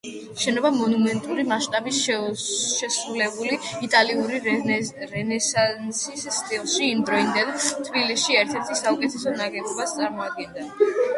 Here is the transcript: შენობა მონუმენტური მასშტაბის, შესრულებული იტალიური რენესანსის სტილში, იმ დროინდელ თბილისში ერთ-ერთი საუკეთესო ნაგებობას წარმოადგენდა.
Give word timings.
შენობა 0.43 0.69
მონუმენტური 0.75 1.43
მასშტაბის, 1.49 1.97
შესრულებული 2.61 3.59
იტალიური 3.89 4.39
რენესანსის 5.11 6.25
სტილში, 6.39 6.83
იმ 6.95 7.05
დროინდელ 7.11 7.53
თბილისში 7.69 8.41
ერთ-ერთი 8.45 8.81
საუკეთესო 8.85 9.39
ნაგებობას 9.43 9.97
წარმოადგენდა. 10.01 10.71